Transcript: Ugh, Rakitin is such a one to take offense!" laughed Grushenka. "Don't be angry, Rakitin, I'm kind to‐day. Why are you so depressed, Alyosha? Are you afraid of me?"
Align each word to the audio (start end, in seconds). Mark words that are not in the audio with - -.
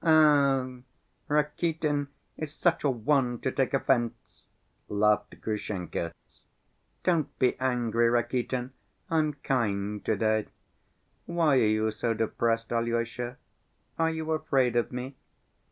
Ugh, 0.03 0.81
Rakitin 1.27 2.07
is 2.35 2.51
such 2.55 2.83
a 2.83 2.89
one 2.89 3.37
to 3.41 3.51
take 3.51 3.71
offense!" 3.75 4.47
laughed 4.89 5.39
Grushenka. 5.41 6.11
"Don't 7.03 7.37
be 7.37 7.55
angry, 7.59 8.09
Rakitin, 8.09 8.71
I'm 9.11 9.33
kind 9.43 10.03
to‐day. 10.03 10.47
Why 11.27 11.57
are 11.59 11.65
you 11.67 11.91
so 11.91 12.15
depressed, 12.15 12.71
Alyosha? 12.73 13.37
Are 13.99 14.09
you 14.09 14.31
afraid 14.31 14.75
of 14.75 14.91
me?" 14.91 15.17